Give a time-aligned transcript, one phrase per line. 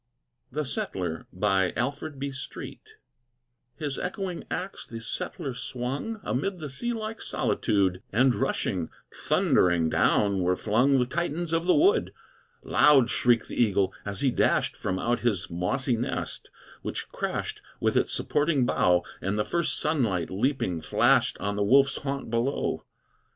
[0.51, 1.27] THE SETTLER
[3.77, 10.39] His echoing axe the settler swung Amid the sea like solitude, And, rushing, thundering, down
[10.41, 12.13] were flung The Titans of the wood;
[12.63, 16.49] Loud shrieked the eagle, as he dashed From out his mossy nest,
[16.81, 21.97] which crashed With its supporting bough, And the first sunlight, leaping, flashed On the wolf's
[21.97, 22.85] haunt below.